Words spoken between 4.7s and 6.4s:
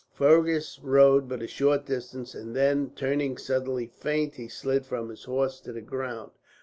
from his horse to the ground.